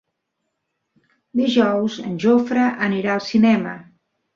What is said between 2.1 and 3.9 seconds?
Jofre anirà al cinema.